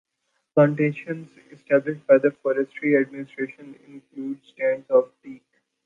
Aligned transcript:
Plantations 0.55 1.29
established 1.51 2.07
by 2.07 2.17
the 2.17 2.31
Forestry 2.41 2.97
Administration 2.97 3.77
include 3.85 4.41
stands 4.51 4.89
of 4.89 5.11
teak. 5.21 5.43